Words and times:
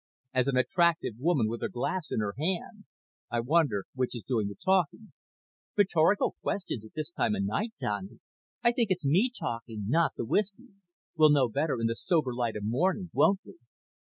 "As 0.33 0.47
an 0.47 0.57
attractive 0.57 1.13
woman 1.19 1.47
with 1.47 1.61
a 1.61 1.69
glass 1.69 2.07
in 2.09 2.21
her 2.21 2.33
hand. 2.39 2.85
I 3.29 3.39
wonder 3.39 3.85
which 3.93 4.15
is 4.15 4.23
doing 4.23 4.47
the 4.47 4.55
talking." 4.55 5.13
"Rhetorical 5.77 6.37
questions 6.41 6.83
at 6.83 6.93
this 6.95 7.11
time 7.11 7.35
of 7.35 7.43
night, 7.43 7.73
Donny? 7.79 8.19
I 8.63 8.71
think 8.71 8.89
it's 8.89 9.05
me 9.05 9.29
talking, 9.29 9.83
not 9.87 10.15
the 10.15 10.25
whisky. 10.25 10.69
We'll 11.15 11.29
know 11.29 11.49
better 11.49 11.79
in 11.79 11.85
the 11.85 11.93
sober 11.95 12.33
light 12.33 12.55
of 12.55 12.63
morning, 12.63 13.11
won't 13.13 13.41
we?" 13.45 13.59